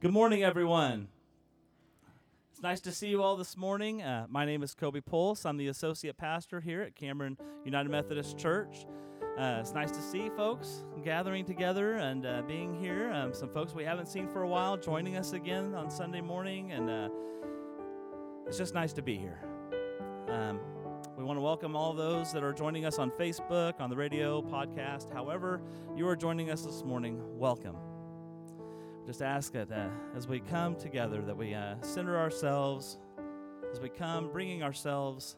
[0.00, 1.08] Good morning, everyone.
[2.50, 4.00] It's nice to see you all this morning.
[4.00, 5.44] Uh, my name is Kobe Pulse.
[5.44, 8.86] I'm the associate pastor here at Cameron United Methodist Church.
[9.38, 13.12] Uh, it's nice to see folks gathering together and uh, being here.
[13.12, 16.72] Um, some folks we haven't seen for a while joining us again on Sunday morning,
[16.72, 17.08] and uh,
[18.46, 19.44] it's just nice to be here.
[20.30, 20.60] Um,
[21.18, 24.40] we want to welcome all those that are joining us on Facebook, on the radio,
[24.40, 25.60] podcast, however
[25.94, 27.20] you are joining us this morning.
[27.38, 27.76] Welcome
[29.06, 32.98] just ask that uh, as we come together that we uh, center ourselves
[33.72, 35.36] as we come bringing ourselves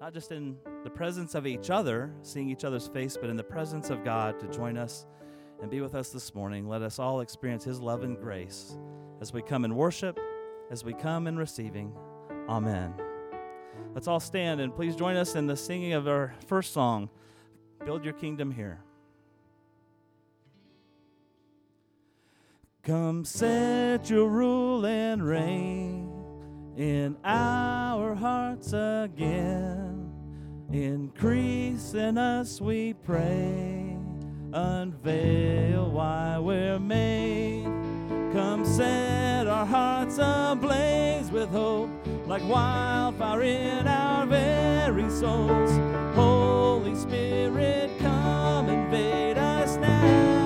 [0.00, 3.44] not just in the presence of each other seeing each other's face but in the
[3.44, 5.06] presence of god to join us
[5.60, 6.68] and be with us this morning.
[6.68, 8.76] Let us all experience his love and grace
[9.20, 10.18] as we come in worship
[10.70, 11.92] as we come in receiving.
[12.48, 12.94] Amen.
[13.94, 17.10] Let's all stand and please join us in the singing of our first song
[17.84, 18.78] build your kingdom here
[22.82, 26.10] Come set your rule and reign
[26.78, 30.10] in our hearts again.
[30.72, 33.98] Increase in us, we pray.
[34.54, 37.66] Unveil why we're made.
[38.32, 41.90] Come set our hearts ablaze with hope,
[42.26, 45.70] like wildfire in our very souls.
[46.14, 50.39] Holy Spirit, come invade us now.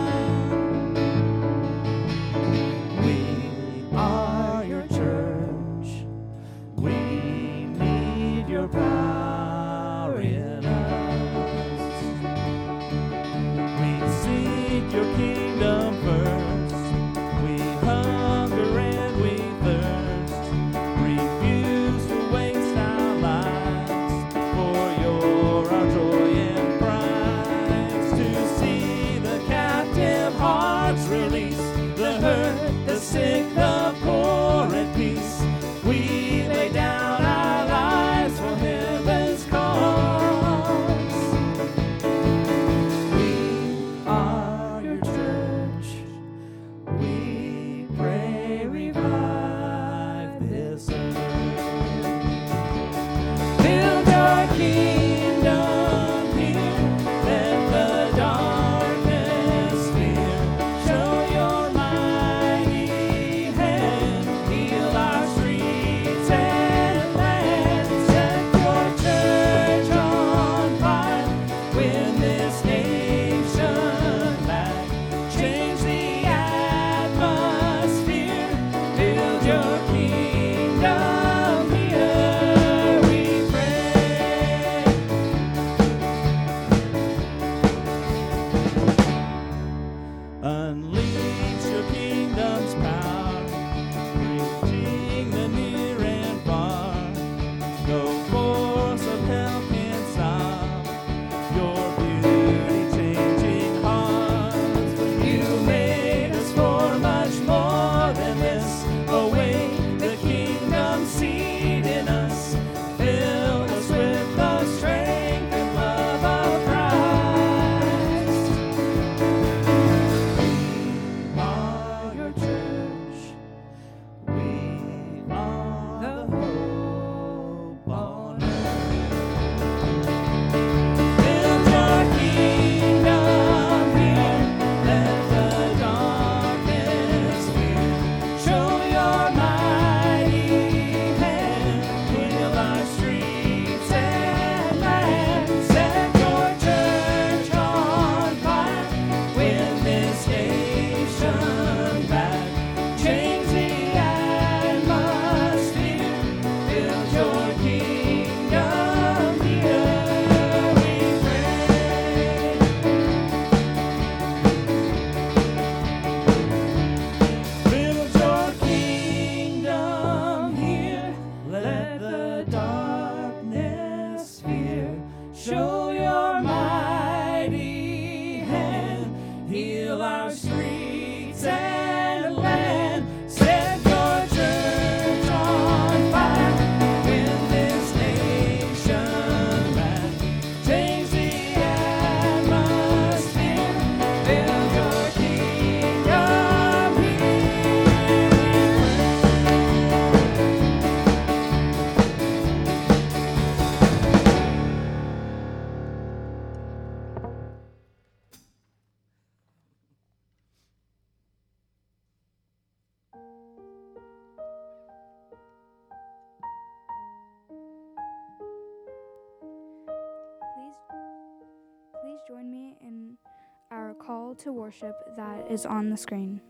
[224.40, 226.40] to worship that is on the screen.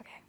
[0.00, 0.22] Okay.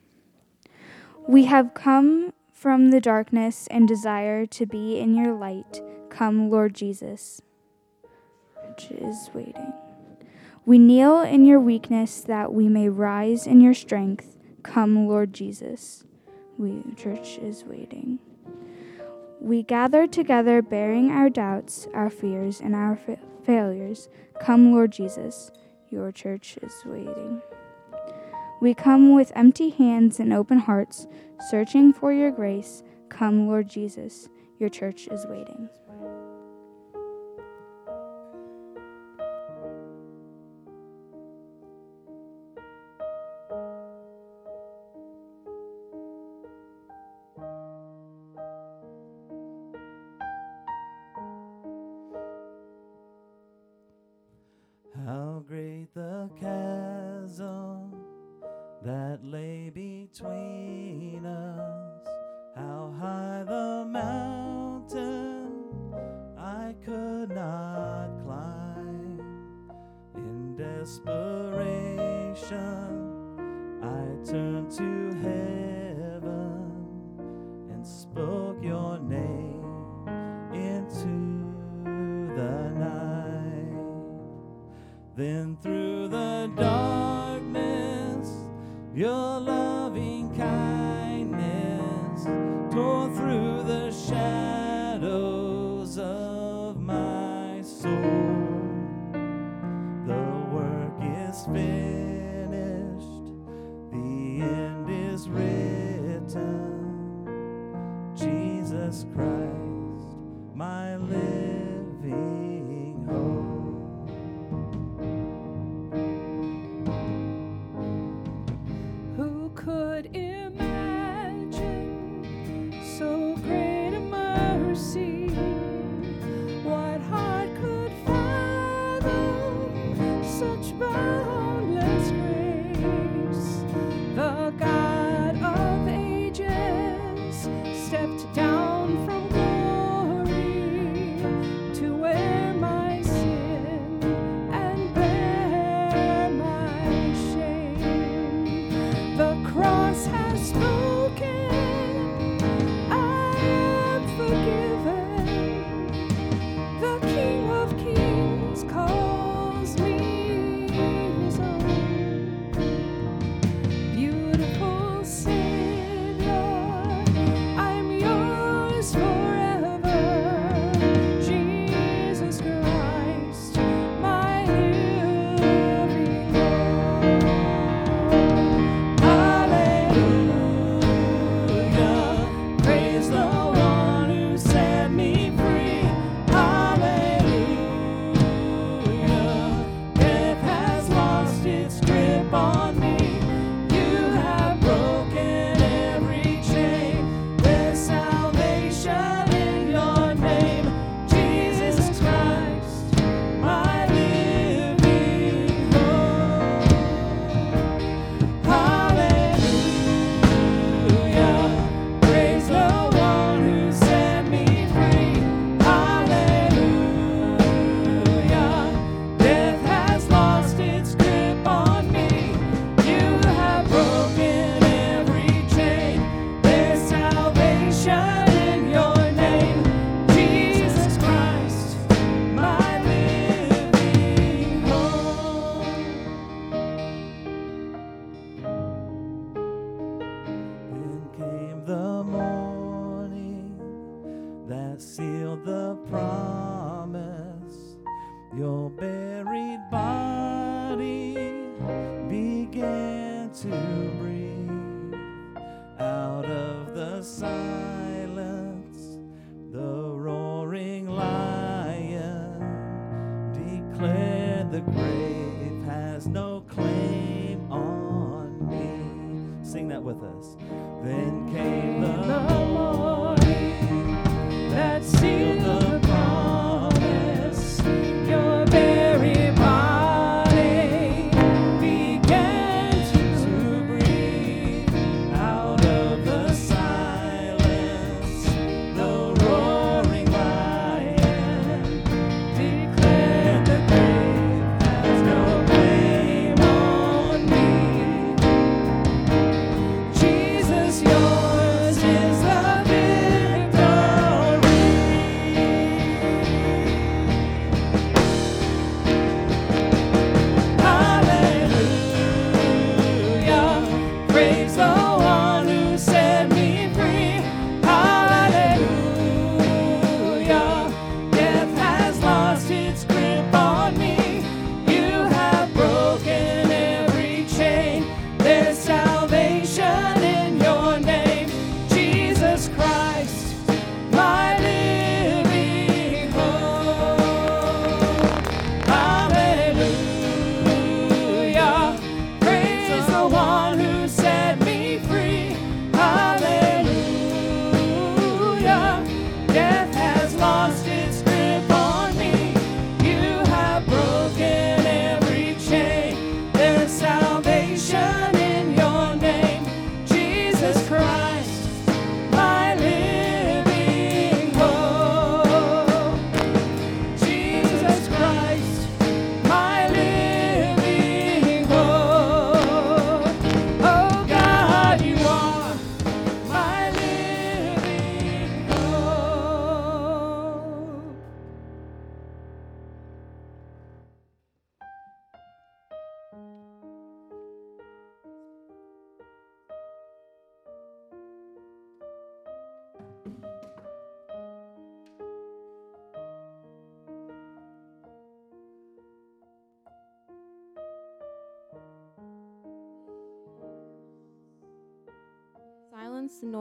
[1.28, 5.82] We have come from the darkness and desire to be in your light.
[6.10, 7.42] Come, Lord Jesus.
[8.68, 9.74] Which is waiting.
[10.66, 14.38] We kneel in your weakness that we may rise in your strength.
[14.62, 16.04] Come, Lord Jesus.
[16.58, 18.20] We church is waiting.
[19.40, 22.98] We gather together bearing our doubts, our fears, and our
[24.42, 25.52] Come, Lord Jesus,
[25.90, 27.42] your church is waiting.
[28.62, 31.08] We come with empty hands and open hearts,
[31.50, 32.84] searching for your grace.
[33.10, 34.28] Come, Lord Jesus,
[34.60, 35.70] your church is waiting.
[59.20, 62.08] that lay between us.
[62.56, 65.54] How high the mountain
[66.38, 69.22] I could not climb.
[70.16, 71.40] In desperation,
[73.82, 75.09] I turned to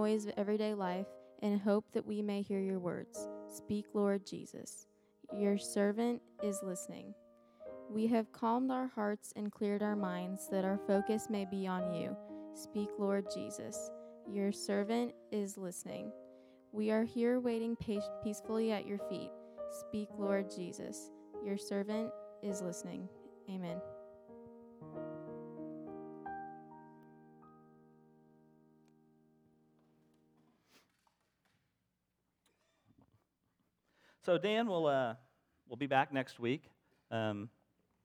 [0.08, 1.06] noise of everyday life
[1.42, 3.28] and hope that we may hear your words.
[3.46, 4.86] Speak, Lord Jesus.
[5.36, 7.12] Your servant is listening.
[7.90, 11.92] We have calmed our hearts and cleared our minds that our focus may be on
[11.92, 12.16] you.
[12.54, 13.90] Speak, Lord Jesus.
[14.26, 16.10] Your servant is listening.
[16.72, 17.76] We are here waiting
[18.24, 19.30] peacefully at your feet.
[19.88, 21.10] Speak, Lord Jesus.
[21.44, 22.10] Your servant
[22.42, 23.10] is listening.
[23.50, 23.78] Amen.
[34.28, 35.14] So Dan will uh,
[35.70, 36.64] will be back next week.
[37.10, 37.48] Um,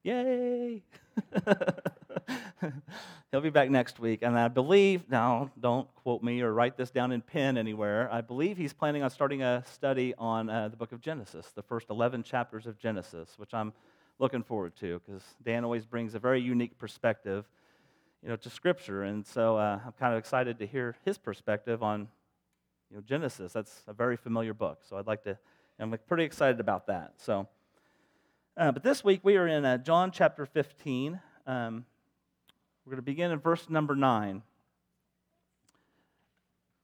[0.03, 0.81] yay!
[3.31, 6.91] He'll be back next week, and I believe now don't quote me or write this
[6.91, 8.07] down in pen anywhere.
[8.09, 11.61] I believe he's planning on starting a study on uh, the book of Genesis, the
[11.61, 13.73] first eleven chapters of Genesis, which I'm
[14.17, 17.49] looking forward to because Dan always brings a very unique perspective,
[18.21, 21.83] you know, to Scripture, and so uh, I'm kind of excited to hear his perspective
[21.83, 22.07] on,
[22.89, 23.51] you know, Genesis.
[23.51, 25.37] That's a very familiar book, so I'd like to.
[25.79, 27.13] I'm pretty excited about that.
[27.17, 27.47] So,
[28.55, 31.19] uh, but this week we are in uh, John chapter 15.
[31.47, 31.85] Um,
[32.85, 34.43] we're going to begin in verse number 9.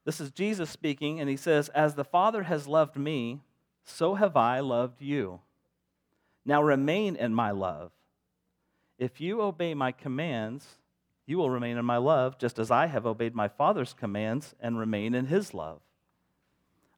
[0.06, 3.42] This is Jesus speaking, and he says, As the Father has loved me,
[3.86, 5.42] so have I loved you.
[6.46, 7.92] Now remain in my love.
[8.98, 10.66] If you obey my commands,
[11.28, 14.80] you will remain in my love, just as I have obeyed my Father's commands and
[14.80, 15.82] remain in his love.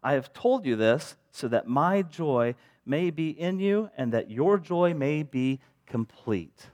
[0.03, 2.55] I have told you this so that my joy
[2.85, 6.67] may be in you and that your joy may be complete.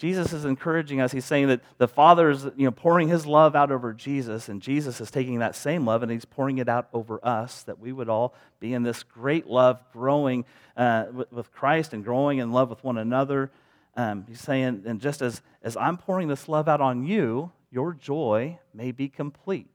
[0.00, 1.12] Jesus is encouraging us.
[1.12, 4.62] He's saying that the Father is you know, pouring his love out over Jesus, and
[4.62, 7.92] Jesus is taking that same love and he's pouring it out over us, that we
[7.92, 12.70] would all be in this great love, growing uh, with, Christ and growing in love
[12.70, 13.50] with one another.
[13.94, 17.92] Um, he's saying, and just as, as I'm pouring this love out on you, your
[17.92, 19.68] joy may be complete.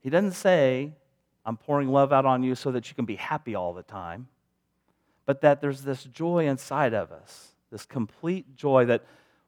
[0.00, 0.94] He doesn't say,
[1.44, 4.28] I'm pouring love out on you so that you can be happy all the time,
[5.26, 9.04] but that there's this joy inside of us, this complete joy that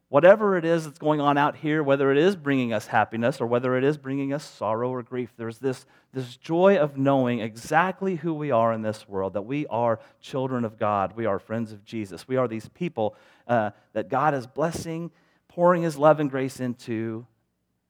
[0.08, 3.46] whatever it is that's going on out here, whether it is bringing us happiness or
[3.46, 8.16] whether it is bringing us sorrow or grief, there's this, this joy of knowing exactly
[8.16, 11.72] who we are in this world, that we are children of God, we are friends
[11.72, 13.16] of Jesus, we are these people
[13.48, 15.10] uh, that God is blessing,
[15.48, 17.26] pouring His love and grace into,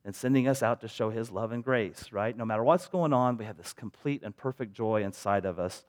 [0.06, 2.36] and sending us out to show his love and grace, right?
[2.36, 5.84] No matter what's going on, we have this complete and perfect joy inside of us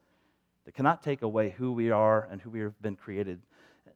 [0.66, 3.40] that cannot take away who we are and who we have been created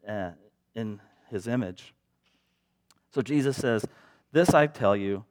[0.08, 0.30] uh,
[0.76, 1.02] in
[1.32, 1.96] his image.
[3.10, 3.84] So Jesus says,
[4.32, 5.26] This I tell you,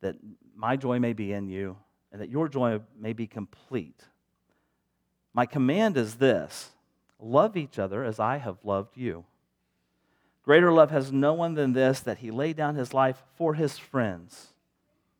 [0.00, 0.14] that
[0.54, 1.76] my joy may be in you,
[2.12, 4.04] and that your joy may be complete.
[5.34, 6.70] My command is this
[7.18, 9.24] love each other as I have loved you.
[10.42, 13.78] Greater love has no one than this, that he lay down his life for his
[13.78, 14.54] friends.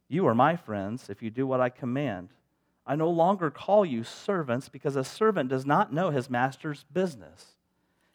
[0.09, 2.31] You are my friends if you do what I command.
[2.85, 7.55] I no longer call you servants because a servant does not know his master's business.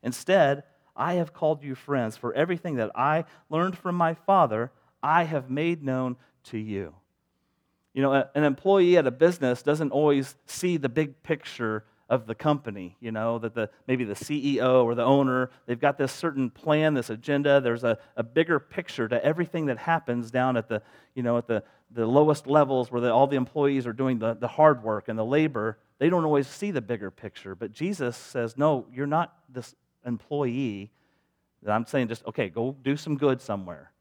[0.04, 0.64] Instead,
[0.96, 4.72] I have called you friends, for everything that I learned from my Father,
[5.02, 6.94] I have made known to you.
[7.94, 12.36] You know, an employee at a business doesn't always see the big picture of the
[12.36, 16.50] company, you know, that the maybe the CEO or the owner, they've got this certain
[16.50, 17.60] plan, this agenda.
[17.60, 20.82] There's a, a bigger picture to everything that happens down at the,
[21.16, 24.36] you know, at the, the lowest levels where the, all the employees are doing the,
[24.36, 25.80] the hard work and the labor.
[26.00, 27.56] They don't always see the bigger picture.
[27.56, 30.92] But Jesus says, no, you're not this employee
[31.64, 33.92] that I'm saying just, okay, go do some good somewhere.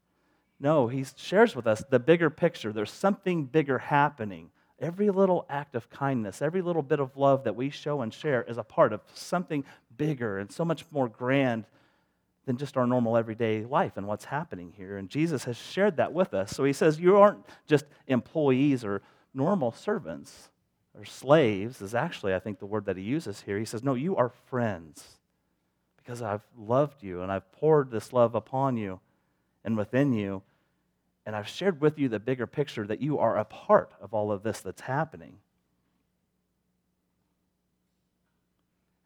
[0.59, 2.71] No, he shares with us the bigger picture.
[2.71, 4.49] There's something bigger happening.
[4.79, 8.43] Every little act of kindness, every little bit of love that we show and share
[8.43, 9.63] is a part of something
[9.95, 11.65] bigger and so much more grand
[12.45, 14.97] than just our normal everyday life and what's happening here.
[14.97, 16.51] And Jesus has shared that with us.
[16.51, 19.01] So he says, You aren't just employees or
[19.33, 20.49] normal servants
[20.97, 23.59] or slaves, is actually, I think, the word that he uses here.
[23.59, 25.17] He says, No, you are friends
[25.97, 29.01] because I've loved you and I've poured this love upon you
[29.65, 30.41] and within you
[31.27, 34.31] and I've shared with you the bigger picture that you are a part of all
[34.31, 35.33] of this that's happening.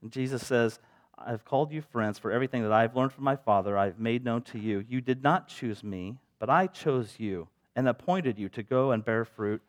[0.03, 0.77] And Jesus says,
[1.17, 4.43] I've called you friends for everything that I've learned from my Father, I've made known
[4.43, 4.85] to you.
[4.87, 9.03] You did not choose me, but I chose you and appointed you to go and
[9.03, 9.63] bear fruit,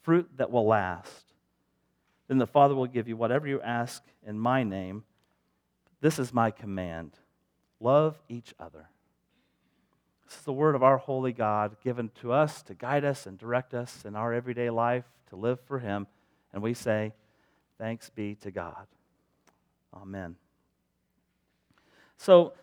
[0.00, 1.26] fruit that will last.
[2.26, 5.04] Then the Father will give you whatever you ask in my name.
[6.00, 7.12] This is my command
[7.78, 8.88] love each other.
[10.32, 13.36] This is the word of our holy God given to us to guide us and
[13.36, 16.06] direct us in our everyday life to live for Him.
[16.54, 17.12] And we say,
[17.76, 18.86] Thanks be to God.
[19.92, 20.36] Amen.
[22.16, 22.54] So,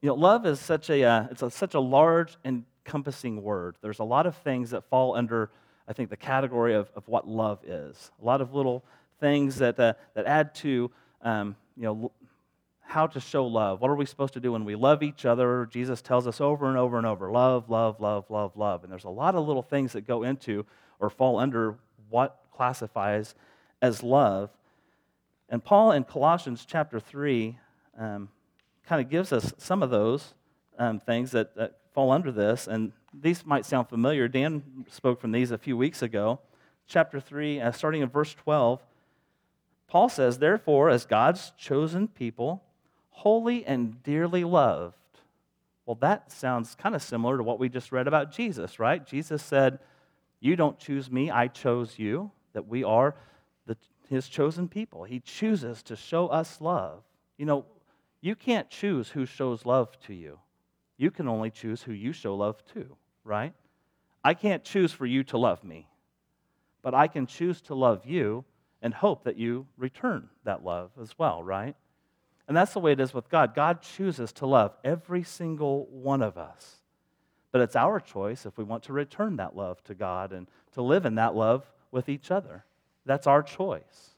[0.00, 3.76] you know, love is such a, uh, it's a, such a large, encompassing word.
[3.82, 5.52] There's a lot of things that fall under
[5.86, 8.10] I think, the category of, of what love is.
[8.20, 8.84] A lot of little
[9.20, 10.90] things that, uh, that add to,
[11.22, 12.12] um, you know,
[12.92, 13.80] how to show love.
[13.80, 15.66] What are we supposed to do when we love each other?
[15.70, 18.82] Jesus tells us over and over and over love, love, love, love, love.
[18.82, 20.66] And there's a lot of little things that go into
[21.00, 21.76] or fall under
[22.10, 23.34] what classifies
[23.80, 24.50] as love.
[25.48, 27.58] And Paul in Colossians chapter 3
[27.98, 28.28] um,
[28.86, 30.34] kind of gives us some of those
[30.78, 32.66] um, things that, that fall under this.
[32.66, 34.28] And these might sound familiar.
[34.28, 36.40] Dan spoke from these a few weeks ago.
[36.86, 38.82] Chapter 3, uh, starting in verse 12,
[39.88, 42.62] Paul says, Therefore, as God's chosen people,
[43.12, 44.96] holy and dearly loved.
[45.86, 49.04] Well, that sounds kind of similar to what we just read about Jesus, right?
[49.06, 49.78] Jesus said,
[50.40, 53.14] You don't choose me, I chose you, that we are
[53.66, 53.76] the,
[54.08, 55.04] his chosen people.
[55.04, 57.02] He chooses to show us love.
[57.36, 57.64] You know,
[58.20, 60.38] you can't choose who shows love to you,
[60.96, 63.52] you can only choose who you show love to, right?
[64.24, 65.88] I can't choose for you to love me,
[66.80, 68.44] but I can choose to love you
[68.80, 71.74] and hope that you return that love as well, right?
[72.48, 73.54] And that's the way it is with God.
[73.54, 76.76] God chooses to love every single one of us.
[77.52, 80.82] But it's our choice if we want to return that love to God and to
[80.82, 82.64] live in that love with each other.
[83.04, 84.16] That's our choice.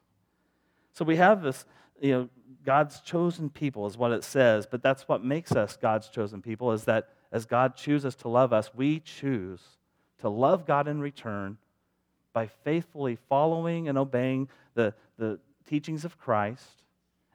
[0.92, 1.64] So we have this,
[2.00, 2.28] you know,
[2.64, 6.72] God's chosen people is what it says, but that's what makes us God's chosen people
[6.72, 9.60] is that as God chooses to love us, we choose
[10.18, 11.58] to love God in return
[12.32, 16.82] by faithfully following and obeying the, the teachings of Christ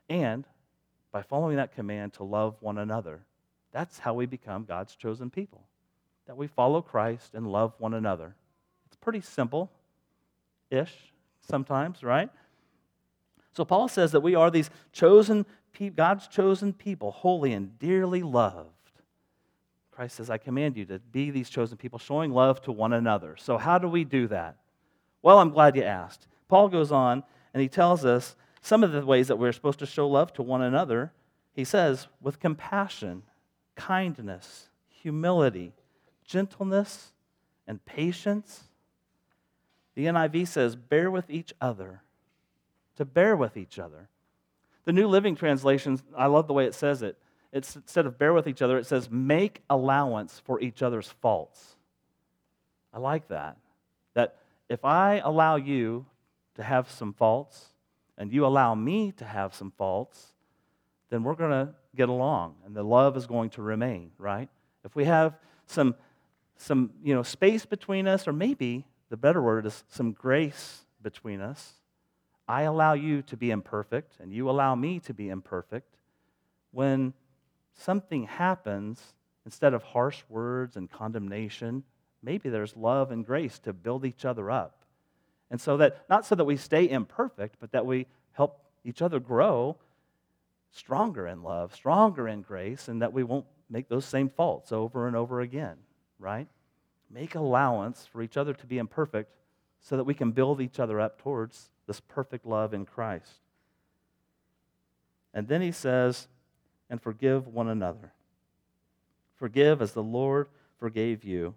[0.10, 0.46] and
[1.12, 3.22] by following that command to love one another.
[3.72, 5.64] That's how we become God's chosen people,
[6.28, 8.36] that we follow Christ and love one another.
[8.88, 9.72] It's pretty simple
[10.70, 10.94] ish
[11.48, 12.30] sometimes, right?
[13.54, 15.46] So Paul says that we are these chosen,
[15.96, 18.70] God's chosen people, holy and dearly loved.
[19.92, 23.36] Christ says, I command you to be these chosen people, showing love to one another.
[23.38, 24.56] So, how do we do that?
[25.22, 26.28] Well, I'm glad you asked.
[26.48, 29.86] Paul goes on and he tells us some of the ways that we're supposed to
[29.86, 31.12] show love to one another,
[31.54, 33.24] he says, with compassion,
[33.76, 35.74] kindness, humility,
[36.26, 37.14] gentleness,
[37.68, 38.64] and patience.
[39.96, 42.02] The NIV says, bear with each other,
[42.98, 44.10] to bear with each other.
[44.86, 47.18] The New Living Translation, I love the way it says it.
[47.52, 51.76] It's, instead of bear with each other, it says make allowance for each other's faults.
[52.94, 53.58] I like that.
[54.14, 54.38] That
[54.70, 56.06] if I allow you
[56.56, 57.70] to have some faults,
[58.20, 60.34] and you allow me to have some faults,
[61.10, 64.50] then we're going to get along and the love is going to remain, right?
[64.84, 65.96] If we have some,
[66.58, 71.42] some you know, space between us, or maybe the better word is some grace between
[71.42, 71.74] us,
[72.48, 75.96] I allow you to be imperfect and you allow me to be imperfect.
[76.72, 77.14] When
[77.74, 79.02] something happens,
[79.46, 81.84] instead of harsh words and condemnation,
[82.22, 84.79] maybe there's love and grace to build each other up.
[85.52, 89.20] And so that, not so that we stay imperfect, but that we help each other
[89.20, 89.78] grow
[90.72, 95.08] stronger in love, stronger in grace, and that we won't make those same faults over
[95.08, 95.78] and over again,
[96.20, 96.48] right?
[97.10, 99.32] Make allowance for each other to be imperfect
[99.82, 103.42] so that we can build each other up towards this perfect love in Christ.
[105.34, 106.28] And then he says,
[106.90, 108.14] and forgive one another.
[109.38, 111.56] Forgive as the Lord forgave you.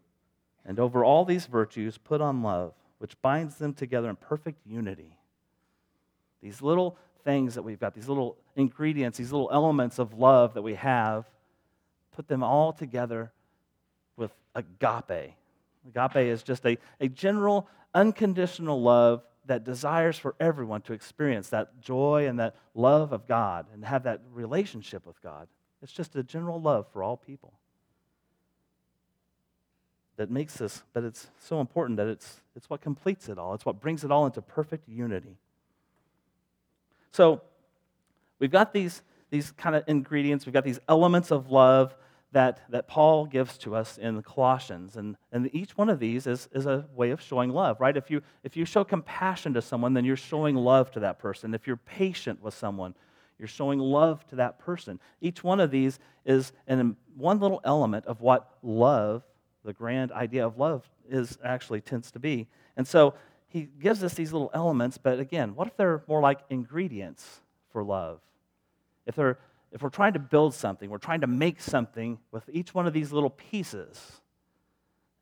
[0.64, 5.18] And over all these virtues, put on love which binds them together in perfect unity.
[6.40, 10.62] These little things that we've got, these little ingredients, these little elements of love that
[10.62, 11.28] we have,
[12.14, 13.32] put them all together
[14.16, 15.34] with agape.
[15.88, 21.80] Agape is just a, a general, unconditional love that desires for everyone to experience that
[21.80, 25.48] joy and that love of God and have that relationship with God.
[25.82, 27.52] It's just a general love for all people
[30.16, 33.55] that makes this, but it's so important that it's, it's what completes it all.
[33.55, 35.37] It's what brings it all into perfect unity.
[37.12, 37.42] So
[38.38, 41.94] we've got these, these kind of ingredients, we've got these elements of love
[42.33, 44.96] that, that Paul gives to us in the Colossians.
[44.96, 47.96] And, and each one of these is, is a way of showing love, right?
[47.96, 51.53] If you, if you show compassion to someone, then you're showing love to that person.
[51.55, 52.94] If you're patient with someone,
[53.38, 54.98] you're showing love to that person.
[55.20, 59.22] Each one of these is an, one little element of what love
[59.64, 62.48] the grand idea of love is actually tends to be.
[62.77, 63.14] And so
[63.48, 67.83] he gives us these little elements, but again, what if they're more like ingredients for
[67.85, 68.20] love?
[69.07, 69.38] If they're
[69.72, 72.92] if we're trying to build something, we're trying to make something with each one of
[72.92, 74.20] these little pieces,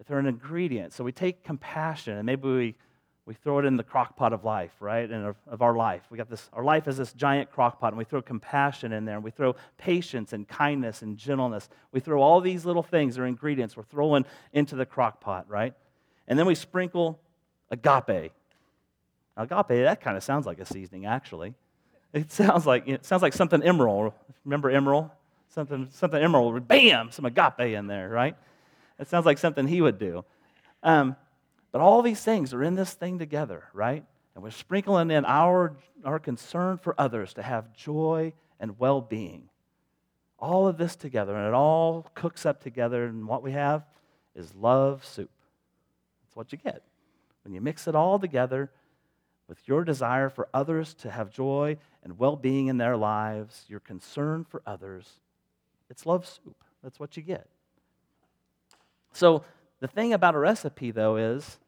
[0.01, 2.75] if they're an ingredient, so we take compassion and maybe we
[3.31, 5.09] we throw it in the crock pot of life, right?
[5.09, 6.03] And of our life.
[6.11, 9.05] We got this, our life is this giant crock pot, and we throw compassion in
[9.05, 11.69] there, and we throw patience and kindness and gentleness.
[11.93, 15.75] We throw all these little things or ingredients we're throwing into the crock pot, right?
[16.27, 17.21] And then we sprinkle
[17.71, 18.33] agape.
[19.37, 21.55] Agape, that kind of sounds like a seasoning, actually.
[22.13, 24.13] It sounds like it sounds like something Emeril.
[24.45, 25.09] Remember Emeril?
[25.51, 26.67] Something something Emeril.
[26.67, 28.37] Bam, some agape in there, right?
[28.99, 30.25] It sounds like something he would do.
[30.83, 31.15] Um,
[31.73, 34.05] but all these things are in this thing together, right?
[34.35, 39.49] And we're sprinkling in our, our concern for others to have joy and well being.
[40.39, 43.85] All of this together, and it all cooks up together, and what we have
[44.35, 45.31] is love soup.
[46.25, 46.83] That's what you get.
[47.45, 48.71] When you mix it all together
[49.49, 53.81] with your desire for others to have joy and well being in their lives, your
[53.81, 55.21] concern for others,
[55.91, 56.57] it's love soup.
[56.83, 57.47] That's what you get.
[59.13, 59.45] So,
[59.81, 61.59] the thing about a recipe, though, is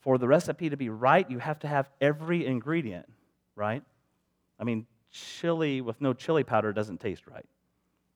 [0.00, 3.06] for the recipe to be right, you have to have every ingredient,
[3.54, 3.82] right?
[4.58, 7.46] I mean, chili with no chili powder doesn't taste right.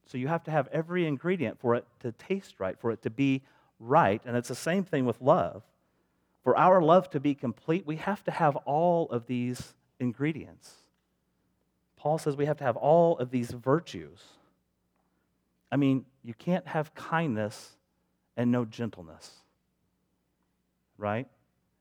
[0.06, 3.10] So you have to have every ingredient for it to taste right, for it to
[3.10, 3.42] be
[3.78, 4.20] right.
[4.24, 5.62] And it's the same thing with love.
[6.42, 10.72] For our love to be complete, we have to have all of these ingredients.
[11.96, 14.22] Paul says we have to have all of these virtues.
[15.70, 17.77] I mean, you can't have kindness
[18.38, 19.32] and no gentleness.
[20.96, 21.28] Right?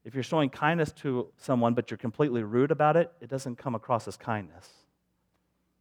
[0.03, 3.75] If you're showing kindness to someone but you're completely rude about it, it doesn't come
[3.75, 4.67] across as kindness.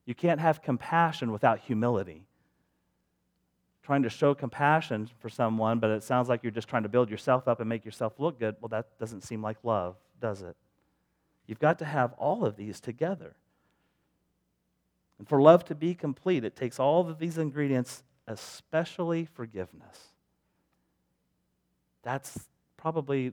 [0.04, 2.26] You can't have compassion without humility.
[3.82, 7.10] Trying to show compassion for someone, but it sounds like you're just trying to build
[7.10, 10.56] yourself up and make yourself look good, well, that doesn't seem like love, does it?
[11.46, 13.34] You've got to have all of these together.
[15.18, 20.15] And for love to be complete, it takes all of these ingredients, especially forgiveness.
[22.06, 23.32] That's probably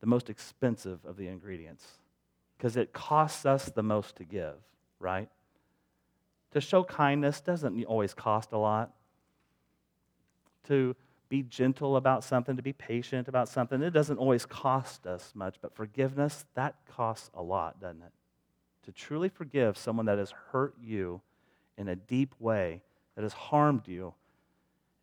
[0.00, 1.86] the most expensive of the ingredients
[2.56, 4.54] because it costs us the most to give,
[4.98, 5.28] right?
[6.52, 8.94] To show kindness doesn't always cost a lot.
[10.68, 10.96] To
[11.28, 15.56] be gentle about something, to be patient about something, it doesn't always cost us much,
[15.60, 18.12] but forgiveness, that costs a lot, doesn't it?
[18.84, 21.20] To truly forgive someone that has hurt you
[21.76, 22.80] in a deep way,
[23.16, 24.14] that has harmed you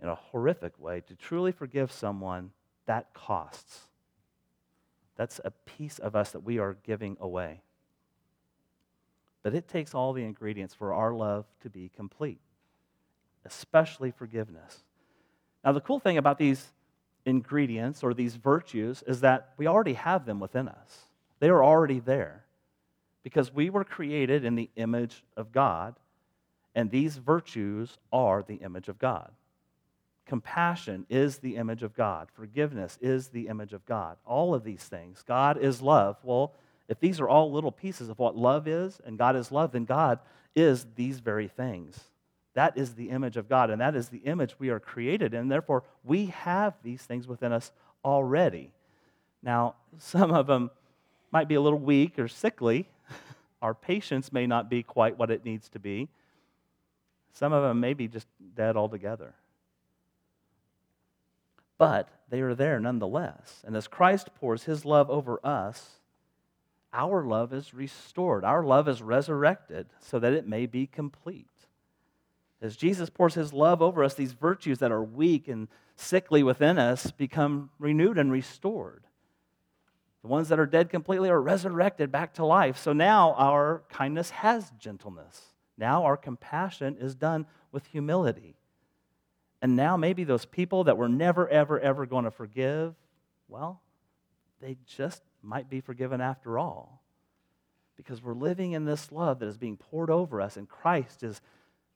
[0.01, 2.49] in a horrific way, to truly forgive someone
[2.85, 3.81] that costs.
[5.15, 7.61] That's a piece of us that we are giving away.
[9.43, 12.39] But it takes all the ingredients for our love to be complete,
[13.45, 14.83] especially forgiveness.
[15.63, 16.71] Now, the cool thing about these
[17.25, 21.05] ingredients or these virtues is that we already have them within us,
[21.39, 22.45] they are already there
[23.23, 25.95] because we were created in the image of God,
[26.75, 29.31] and these virtues are the image of God.
[30.25, 32.29] Compassion is the image of God.
[32.33, 34.17] Forgiveness is the image of God.
[34.25, 35.23] All of these things.
[35.27, 36.17] God is love.
[36.23, 36.53] Well,
[36.87, 39.85] if these are all little pieces of what love is and God is love, then
[39.85, 40.19] God
[40.55, 41.99] is these very things.
[42.55, 45.49] That is the image of God, and that is the image we are created in.
[45.49, 47.71] Therefore, we have these things within us
[48.03, 48.71] already.
[49.43, 50.71] Now, some of them
[51.31, 52.87] might be a little weak or sickly.
[53.61, 56.07] Our patience may not be quite what it needs to be.
[57.33, 59.35] Some of them may be just dead altogether
[61.77, 63.61] but they are there nonetheless.
[63.65, 65.99] And as Christ pours his love over us,
[66.93, 68.45] our love is restored.
[68.45, 71.47] Our love is resurrected so that it may be complete.
[72.61, 76.79] As Jesus pours his love over us, these virtues that are weak and sickly within
[76.79, 79.03] us become renewed and restored.
[80.21, 82.77] The ones that are dead completely are resurrected back to life.
[82.77, 85.53] So now our kindness has gentleness.
[85.77, 88.54] Now our compassion is done with humility.
[89.65, 92.93] And now maybe those people that we're never, ever, ever going to forgive,
[93.47, 93.81] well,
[94.61, 97.01] they just might be forgiven after all.
[97.97, 101.41] Because we're living in this love that is being poured over us, and Christ is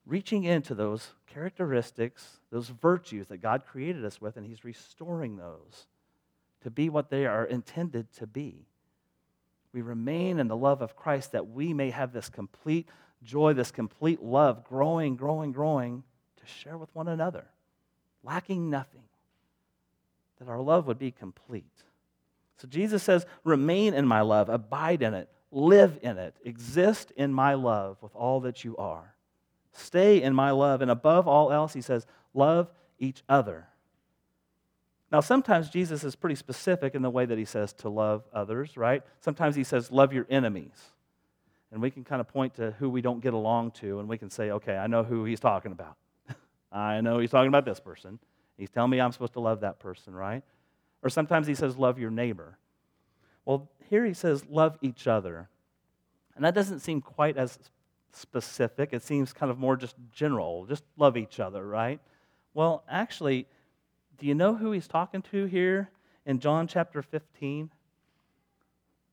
[0.08, 5.86] reaching into those characteristics, those virtues that God created us with, and He's restoring those
[6.64, 8.66] to be what they are intended to be.
[9.74, 12.90] We remain in the love of Christ that we may have this complete
[13.22, 16.02] joy, this complete love growing, growing, growing
[16.38, 17.46] to share with one another
[18.24, 19.04] lacking nothing,
[20.40, 21.84] that our love would be complete.
[22.58, 27.34] So Jesus says, Remain in my love, abide in it, live in it, exist in
[27.34, 29.16] my love with all that you are.
[29.72, 33.68] Stay in my love, and above all else, he says, Love each other.
[35.12, 38.78] Now, sometimes Jesus is pretty specific in the way that he says to love others,
[38.78, 39.02] right?
[39.22, 40.92] Sometimes he says, Love your enemies.
[41.72, 44.18] And we can kind of point to who we don't get along to, and we
[44.18, 45.96] can say, Okay, I know who he's talking about.
[46.72, 48.20] I know he's talking about this person.
[48.58, 50.44] He's telling me I'm supposed to love that person, right?
[51.02, 52.58] Or sometimes he says, love your neighbor.
[53.46, 55.50] Well, here he says, love each other.
[56.36, 57.58] And that doesn't seem quite as
[58.12, 58.90] specific.
[58.92, 60.66] It seems kind of more just general.
[60.66, 62.00] Just love each other, right?
[62.54, 63.48] Well, actually,
[64.18, 65.90] do you know who he's talking to here
[66.26, 67.72] in John chapter 15?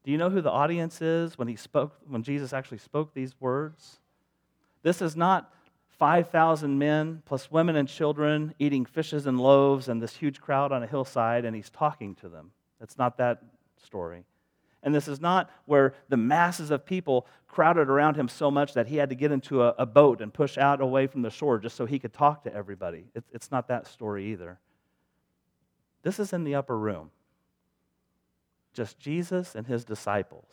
[0.04, 3.34] Do you know who the audience is when he spoke when Jesus actually spoke these
[3.40, 3.98] words?
[4.82, 5.52] This is not
[5.98, 10.82] 5,000 men plus women and children eating fishes and loaves and this huge crowd on
[10.82, 12.52] a hillside and he's talking to them.
[12.80, 13.42] It's not that
[13.82, 14.24] story.
[14.82, 18.86] And this is not where the masses of people crowded around him so much that
[18.86, 21.58] he had to get into a, a boat and push out away from the shore
[21.58, 23.06] just so he could talk to everybody.
[23.14, 24.58] It, it's not that story either.
[26.02, 27.10] This is in the upper room
[28.74, 30.44] just Jesus and his disciples.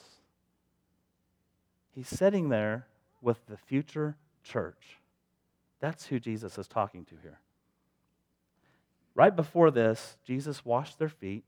[1.92, 2.88] He's sitting there
[3.22, 4.98] with the future church.
[5.84, 7.40] That's who Jesus is talking to here.
[9.16, 11.44] Right before this, Jesus washed their feet.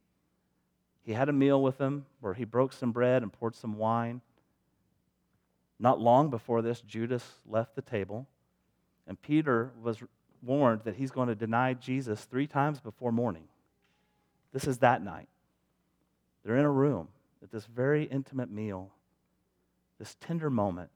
[1.06, 4.20] He had a meal with them where he broke some bread and poured some wine.
[5.80, 8.28] Not long before this, Judas left the table,
[9.08, 10.00] and Peter was
[10.44, 13.48] warned that he's going to deny Jesus three times before morning.
[14.52, 15.30] This is that night.
[16.44, 17.08] They're in a room
[17.42, 18.92] at this very intimate meal,
[19.98, 20.90] this tender moment.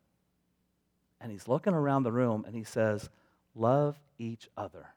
[1.22, 3.10] And he's looking around the room and he says,
[3.56, 4.88] Love each other.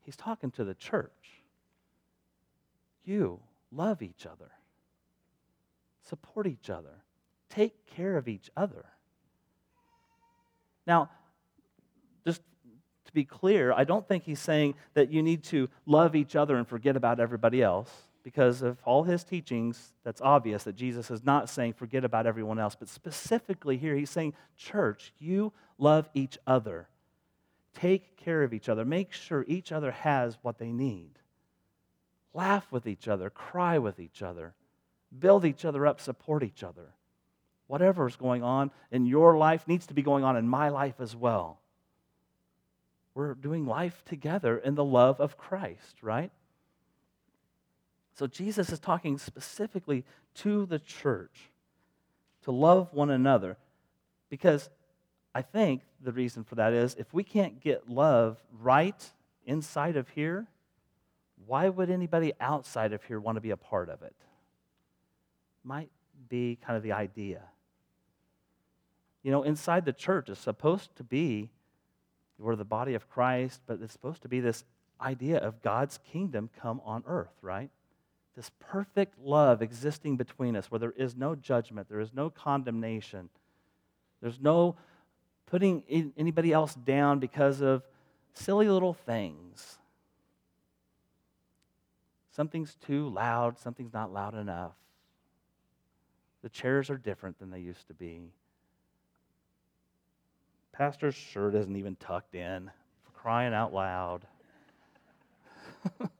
[0.00, 1.10] He's talking to the church.
[3.04, 3.40] You
[3.70, 4.50] love each other,
[6.08, 7.02] support each other,
[7.50, 8.86] take care of each other.
[10.86, 11.10] Now,
[12.26, 12.40] just
[13.04, 16.56] to be clear, I don't think he's saying that you need to love each other
[16.56, 17.90] and forget about everybody else
[18.24, 22.58] because of all his teachings, that's obvious that Jesus is not saying forget about everyone
[22.58, 22.74] else.
[22.74, 26.88] But specifically here, he's saying, church, you love each other.
[27.74, 28.84] Take care of each other.
[28.84, 31.10] Make sure each other has what they need.
[32.32, 33.28] Laugh with each other.
[33.28, 34.54] Cry with each other.
[35.16, 36.00] Build each other up.
[36.00, 36.94] Support each other.
[37.66, 40.96] Whatever is going on in your life needs to be going on in my life
[40.98, 41.60] as well.
[43.14, 46.32] We're doing life together in the love of Christ, right?
[48.14, 50.04] So Jesus is talking specifically
[50.36, 51.50] to the church
[52.42, 53.56] to love one another
[54.30, 54.70] because
[55.34, 59.04] I think the reason for that is if we can't get love right
[59.46, 60.46] inside of here,
[61.46, 64.14] why would anybody outside of here want to be a part of it?
[65.64, 65.90] Might
[66.28, 67.42] be kind of the idea.
[69.22, 71.50] You know, inside the church is supposed to be,
[72.38, 74.64] we're the body of Christ, but it's supposed to be this
[75.00, 77.70] idea of God's kingdom come on earth, right?
[78.36, 83.28] This perfect love existing between us where there is no judgment, there is no condemnation,
[84.20, 84.76] there's no
[85.46, 87.82] putting anybody else down because of
[88.32, 89.78] silly little things.
[92.32, 94.72] Something's too loud, something's not loud enough.
[96.42, 98.32] The chairs are different than they used to be.
[100.72, 102.70] Pastor's shirt isn't even tucked in,
[103.04, 104.26] for crying out loud.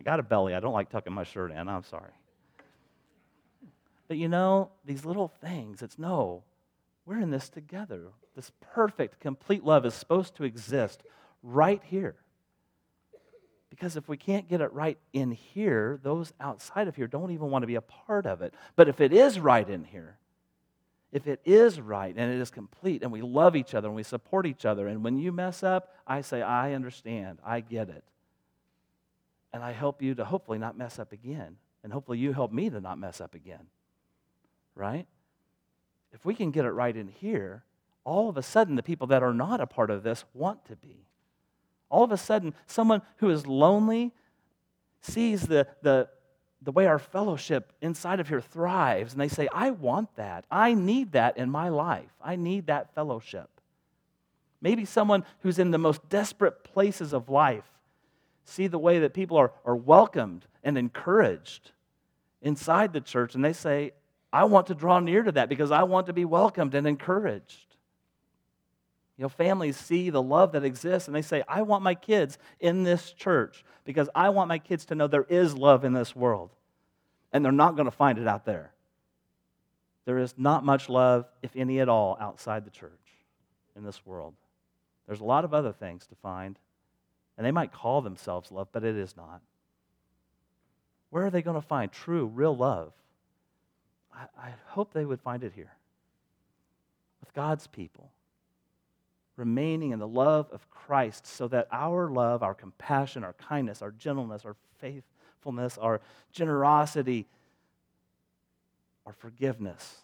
[0.00, 0.54] I got a belly.
[0.54, 1.68] I don't like tucking my shirt in.
[1.68, 2.12] I'm sorry.
[4.08, 6.42] But you know, these little things, it's no,
[7.04, 8.04] we're in this together.
[8.34, 11.02] This perfect, complete love is supposed to exist
[11.42, 12.16] right here.
[13.68, 17.50] Because if we can't get it right in here, those outside of here don't even
[17.50, 18.54] want to be a part of it.
[18.76, 20.16] But if it is right in here,
[21.12, 24.02] if it is right and it is complete and we love each other and we
[24.02, 28.02] support each other, and when you mess up, I say, I understand, I get it
[29.52, 31.56] and I help you to hopefully not mess up again.
[31.82, 33.66] And hopefully you help me to not mess up again.
[34.74, 35.06] Right?
[36.12, 37.64] If we can get it right in here,
[38.04, 40.76] all of a sudden the people that are not a part of this want to
[40.76, 41.06] be.
[41.88, 44.12] All of a sudden, someone who is lonely
[45.00, 46.08] sees the, the,
[46.62, 50.44] the way our fellowship inside of here thrives, and they say, I want that.
[50.50, 52.10] I need that in my life.
[52.22, 53.48] I need that fellowship.
[54.60, 57.64] Maybe someone who's in the most desperate places of life
[58.44, 61.72] see the way that people are, are welcomed and encouraged
[62.42, 63.92] inside the church, and they say,
[64.32, 67.76] I want to draw near to that because I want to be welcomed and encouraged.
[69.18, 72.38] You know, families see the love that exists and they say, I want my kids
[72.58, 76.16] in this church because I want my kids to know there is love in this
[76.16, 76.54] world.
[77.32, 78.72] And they're not going to find it out there.
[80.06, 82.90] There is not much love, if any at all, outside the church
[83.76, 84.34] in this world.
[85.06, 86.58] There's a lot of other things to find
[87.40, 89.40] and they might call themselves love, but it is not.
[91.08, 92.92] Where are they going to find true, real love?
[94.14, 95.72] I, I hope they would find it here
[97.18, 98.10] with God's people,
[99.38, 103.92] remaining in the love of Christ so that our love, our compassion, our kindness, our
[103.92, 107.26] gentleness, our faithfulness, our generosity,
[109.06, 110.02] our forgiveness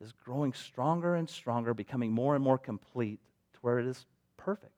[0.00, 3.20] is growing stronger and stronger, becoming more and more complete
[3.52, 4.06] to where it is
[4.38, 4.71] perfect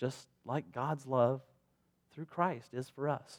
[0.00, 1.42] just like God's love
[2.14, 3.38] through Christ is for us.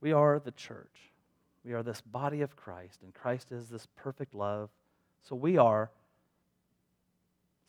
[0.00, 1.12] We are the church.
[1.64, 4.70] We are this body of Christ, and Christ is this perfect love.
[5.22, 5.90] So we are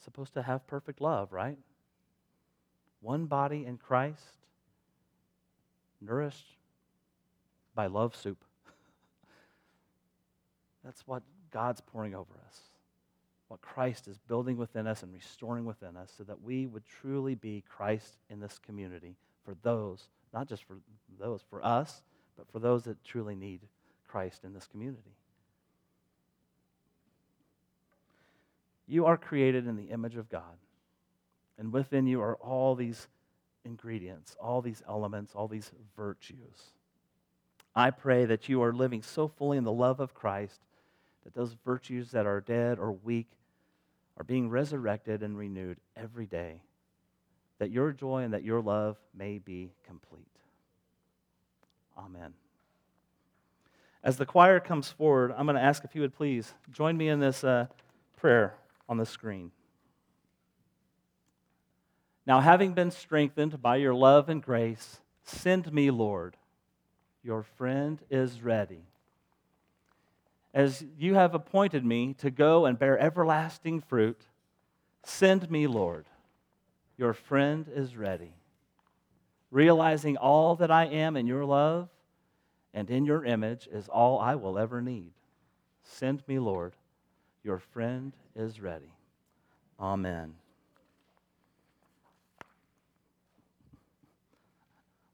[0.04, 1.58] supposed to have perfect love, right?
[3.02, 4.38] One body in Christ,
[6.02, 6.58] nourished
[7.76, 8.44] by love soup.
[10.84, 11.22] That's what
[11.54, 12.60] God's pouring over us,
[13.48, 17.36] what Christ is building within us and restoring within us, so that we would truly
[17.36, 20.78] be Christ in this community for those, not just for
[21.20, 22.02] those, for us,
[22.36, 23.62] but for those that truly need
[24.08, 25.14] Christ in this community.
[28.88, 30.58] You are created in the image of God,
[31.60, 33.08] and within you are all these
[33.64, 36.74] ingredients, all these elements, all these virtues.
[37.76, 40.60] I pray that you are living so fully in the love of Christ
[41.24, 43.28] that those virtues that are dead or weak
[44.18, 46.62] are being resurrected and renewed every day,
[47.60, 50.28] that your joy and that your love may be complete.
[51.98, 52.34] Amen.
[54.04, 57.08] As the choir comes forward, I'm going to ask if you would please join me
[57.08, 57.68] in this uh,
[58.18, 58.56] prayer
[58.90, 59.52] on the screen.
[62.26, 66.38] Now, having been strengthened by your love and grace, send me, Lord.
[67.24, 68.84] Your friend is ready.
[70.54, 74.22] As you have appointed me to go and bear everlasting fruit,
[75.04, 76.06] send me, Lord.
[76.98, 78.34] Your friend is ready.
[79.50, 81.90] Realizing all that I am in your love
[82.74, 85.12] and in your image is all I will ever need.
[85.84, 86.74] Send me, Lord.
[87.44, 88.94] Your friend is ready.
[89.80, 90.36] Amen.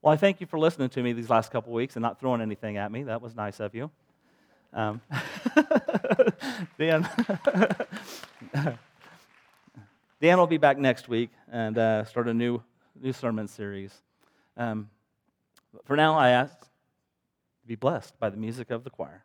[0.01, 2.41] Well, I thank you for listening to me these last couple weeks and not throwing
[2.41, 3.03] anything at me.
[3.03, 3.91] That was nice of you.
[4.73, 5.01] Um,
[6.77, 7.09] Dan,
[10.21, 12.61] Dan will be back next week and uh, start a new
[13.01, 13.93] new sermon series.
[14.57, 14.89] Um,
[15.85, 19.23] for now, I ask to be blessed by the music of the choir.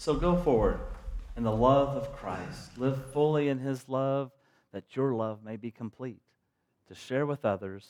[0.00, 0.80] So go forward
[1.36, 2.78] in the love of Christ.
[2.78, 4.30] Live fully in his love
[4.72, 6.22] that your love may be complete.
[6.88, 7.86] To share with others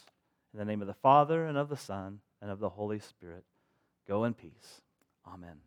[0.52, 3.44] in the name of the Father and of the Son and of the Holy Spirit.
[4.08, 4.80] Go in peace.
[5.24, 5.58] Amen.